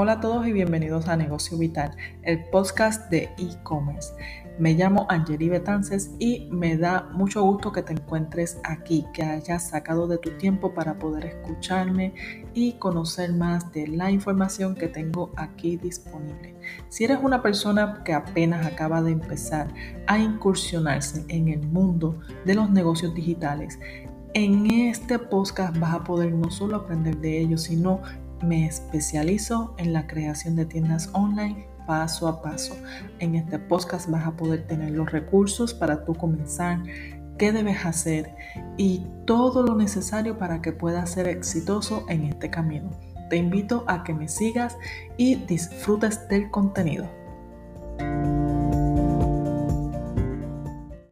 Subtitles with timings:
[0.00, 1.90] Hola a todos y bienvenidos a Negocio Vital,
[2.22, 4.14] el podcast de e-commerce.
[4.56, 9.70] Me llamo Angeli Betances y me da mucho gusto que te encuentres aquí, que hayas
[9.70, 12.14] sacado de tu tiempo para poder escucharme
[12.54, 16.54] y conocer más de la información que tengo aquí disponible.
[16.90, 19.66] Si eres una persona que apenas acaba de empezar
[20.06, 23.80] a incursionarse en el mundo de los negocios digitales,
[24.34, 28.00] en este podcast vas a poder no solo aprender de ellos, sino
[28.42, 32.76] me especializo en la creación de tiendas online paso a paso.
[33.18, 36.82] En este podcast vas a poder tener los recursos para tú comenzar,
[37.38, 38.34] qué debes hacer
[38.76, 42.90] y todo lo necesario para que puedas ser exitoso en este camino.
[43.30, 44.76] Te invito a que me sigas
[45.16, 47.08] y disfrutes del contenido.